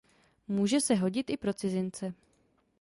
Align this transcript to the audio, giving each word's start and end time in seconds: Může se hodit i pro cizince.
Může 0.47 0.81
se 0.81 0.95
hodit 0.95 1.29
i 1.29 1.37
pro 1.37 1.53
cizince. 1.53 2.13